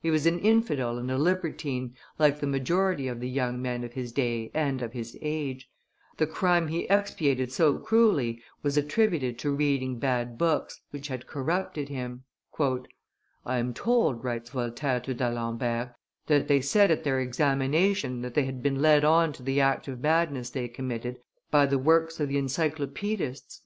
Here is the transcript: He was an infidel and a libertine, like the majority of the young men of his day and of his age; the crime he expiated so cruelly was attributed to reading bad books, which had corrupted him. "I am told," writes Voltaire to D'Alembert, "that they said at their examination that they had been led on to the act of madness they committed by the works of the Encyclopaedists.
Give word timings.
He 0.00 0.10
was 0.10 0.26
an 0.26 0.40
infidel 0.40 0.98
and 0.98 1.08
a 1.08 1.16
libertine, 1.16 1.94
like 2.18 2.40
the 2.40 2.48
majority 2.48 3.06
of 3.06 3.20
the 3.20 3.28
young 3.28 3.62
men 3.62 3.84
of 3.84 3.92
his 3.92 4.10
day 4.10 4.50
and 4.52 4.82
of 4.82 4.92
his 4.92 5.16
age; 5.22 5.70
the 6.16 6.26
crime 6.26 6.66
he 6.66 6.90
expiated 6.90 7.52
so 7.52 7.78
cruelly 7.78 8.42
was 8.60 8.76
attributed 8.76 9.38
to 9.38 9.54
reading 9.54 10.00
bad 10.00 10.36
books, 10.36 10.80
which 10.90 11.06
had 11.06 11.28
corrupted 11.28 11.88
him. 11.88 12.24
"I 12.58 12.80
am 13.58 13.72
told," 13.72 14.24
writes 14.24 14.50
Voltaire 14.50 14.98
to 14.98 15.14
D'Alembert, 15.14 15.94
"that 16.26 16.48
they 16.48 16.60
said 16.60 16.90
at 16.90 17.04
their 17.04 17.20
examination 17.20 18.20
that 18.22 18.34
they 18.34 18.46
had 18.46 18.60
been 18.64 18.82
led 18.82 19.04
on 19.04 19.32
to 19.34 19.44
the 19.44 19.60
act 19.60 19.86
of 19.86 20.00
madness 20.00 20.50
they 20.50 20.66
committed 20.66 21.20
by 21.52 21.66
the 21.66 21.78
works 21.78 22.18
of 22.18 22.28
the 22.28 22.36
Encyclopaedists. 22.38 23.62